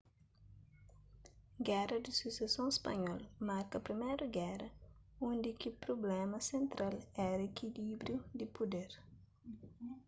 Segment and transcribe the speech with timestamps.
[1.67, 4.67] géra di suseson spanhol marka priméru géra
[5.29, 6.95] undi ki prubléma sentral
[7.27, 8.89] éra ikilíbriu di puder